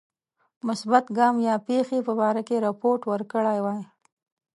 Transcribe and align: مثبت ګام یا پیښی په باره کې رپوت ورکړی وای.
مثبت 0.67 1.05
ګام 1.17 1.35
یا 1.47 1.55
پیښی 1.67 1.99
په 2.07 2.13
باره 2.19 2.41
کې 2.47 2.55
رپوت 2.65 3.01
ورکړی 3.11 3.59
وای. 3.65 3.81